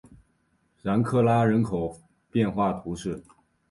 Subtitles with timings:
[0.81, 2.01] 然克拉人口
[2.31, 3.23] 变化图示